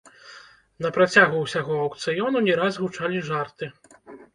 На 0.85 0.91
працягу 0.95 1.43
ўсяго 1.43 1.77
аўкцыёну 1.85 2.37
не 2.51 2.59
раз 2.65 2.83
гучалі 2.87 3.27
жарты. 3.33 3.75